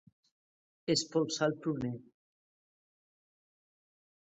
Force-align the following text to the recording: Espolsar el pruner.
Espolsar 0.93 1.49
el 1.51 1.55
pruner. 1.67 1.95